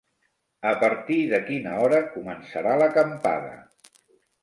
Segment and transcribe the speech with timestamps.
[0.69, 3.57] A partir de quina hora començarà l'acampada?